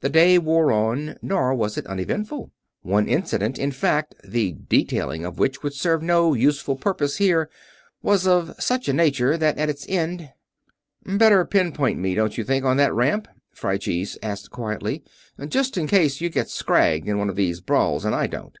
[0.00, 2.50] The day wore on, nor was it uneventful.
[2.82, 7.48] One incident, in fact the detailing of which would serve no useful purpose here
[8.02, 10.30] was of such a nature that at its end:
[11.06, 15.04] "Better pin point me, don't you think, on that ramp?" Phryges asked, quietly.
[15.46, 18.56] "Just in case you get scragged in one of these brawls and I don't?"